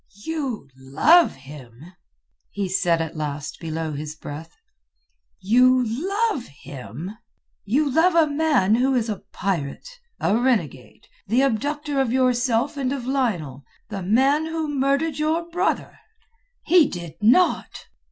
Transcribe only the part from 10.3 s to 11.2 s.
renegade,